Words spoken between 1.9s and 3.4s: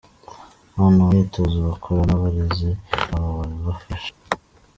n'abarezi babo